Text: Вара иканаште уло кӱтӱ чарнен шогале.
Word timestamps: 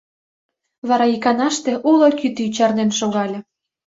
Вара 0.87 1.05
иканаште 1.15 1.71
уло 1.91 2.07
кӱтӱ 2.19 2.45
чарнен 2.55 2.89
шогале. 2.99 3.39